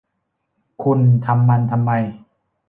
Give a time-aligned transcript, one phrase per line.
[0.83, 1.91] คุณทำมันทำไม